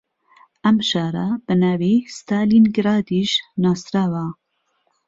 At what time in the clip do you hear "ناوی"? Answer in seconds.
1.63-1.95